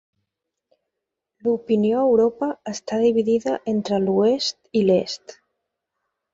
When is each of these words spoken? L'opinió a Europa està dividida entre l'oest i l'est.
L'opinió 1.47 1.99
a 1.99 2.07
Europa 2.07 2.49
està 2.73 2.99
dividida 3.03 3.61
entre 3.77 4.03
l'oest 4.09 4.83
i 4.83 4.87
l'est. 4.91 5.41